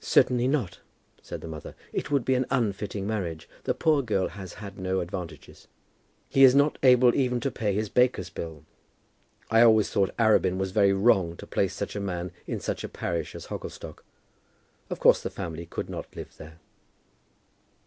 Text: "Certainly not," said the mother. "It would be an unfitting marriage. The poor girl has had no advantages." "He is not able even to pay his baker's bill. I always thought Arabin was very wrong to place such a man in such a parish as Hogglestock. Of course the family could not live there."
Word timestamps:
"Certainly 0.00 0.48
not," 0.48 0.80
said 1.22 1.40
the 1.40 1.48
mother. 1.48 1.74
"It 1.94 2.10
would 2.10 2.26
be 2.26 2.34
an 2.34 2.44
unfitting 2.50 3.06
marriage. 3.06 3.48
The 3.64 3.72
poor 3.72 4.02
girl 4.02 4.28
has 4.28 4.52
had 4.60 4.78
no 4.78 5.00
advantages." 5.00 5.66
"He 6.28 6.44
is 6.44 6.54
not 6.54 6.76
able 6.82 7.14
even 7.14 7.40
to 7.40 7.50
pay 7.50 7.72
his 7.72 7.88
baker's 7.88 8.28
bill. 8.28 8.66
I 9.50 9.62
always 9.62 9.88
thought 9.88 10.14
Arabin 10.18 10.58
was 10.58 10.72
very 10.72 10.92
wrong 10.92 11.38
to 11.38 11.46
place 11.46 11.72
such 11.72 11.96
a 11.96 12.00
man 12.00 12.32
in 12.46 12.60
such 12.60 12.84
a 12.84 12.88
parish 12.90 13.34
as 13.34 13.46
Hogglestock. 13.46 14.04
Of 14.90 15.00
course 15.00 15.22
the 15.22 15.30
family 15.30 15.64
could 15.64 15.88
not 15.88 16.16
live 16.16 16.36
there." 16.36 16.58